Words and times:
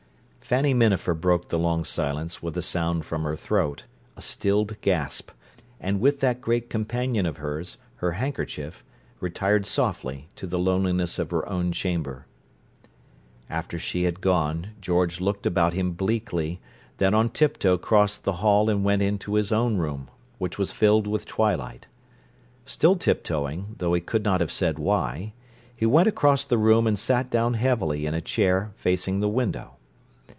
Fanny 0.51 0.73
Minafer 0.73 1.13
broke 1.13 1.47
the 1.47 1.57
long 1.57 1.85
silence 1.85 2.43
with 2.43 2.57
a 2.57 2.61
sound 2.61 3.05
from 3.05 3.23
her 3.23 3.37
throat, 3.37 3.85
a 4.17 4.21
stilled 4.21 4.75
gasp; 4.81 5.31
and 5.79 6.01
with 6.01 6.19
that 6.19 6.41
great 6.41 6.69
companion 6.69 7.25
of 7.25 7.37
hers, 7.37 7.77
her 7.97 8.11
handkerchief, 8.13 8.83
retired 9.21 9.65
softly 9.65 10.27
to 10.35 10.45
the 10.45 10.59
loneliness 10.59 11.17
of 11.17 11.31
her 11.31 11.47
own 11.47 11.71
chamber. 11.71 12.25
After 13.49 13.79
she 13.79 14.03
had 14.03 14.19
gone 14.19 14.71
George 14.81 15.21
looked 15.21 15.45
about 15.45 15.71
him 15.71 15.93
bleakly, 15.93 16.59
then 16.97 17.13
on 17.13 17.29
tiptoe 17.29 17.77
crossed 17.77 18.25
the 18.25 18.33
hall 18.43 18.69
and 18.69 18.83
went 18.83 19.01
into 19.01 19.35
his 19.35 19.53
own 19.53 19.77
room, 19.77 20.09
which 20.37 20.57
was 20.57 20.73
filled 20.73 21.07
with 21.07 21.25
twilight. 21.25 21.87
Still 22.65 22.97
tiptoeing, 22.97 23.75
though 23.77 23.93
he 23.93 24.01
could 24.01 24.25
not 24.25 24.41
have 24.41 24.51
said 24.51 24.77
why, 24.77 25.31
he 25.73 25.85
went 25.85 26.09
across 26.09 26.43
the 26.43 26.57
room 26.57 26.87
and 26.87 26.99
sat 26.99 27.29
down 27.29 27.53
heavily 27.53 28.05
in 28.05 28.13
a 28.13 28.19
chair 28.19 28.73
facing 28.75 29.21
the 29.21 29.29
window. 29.29 29.77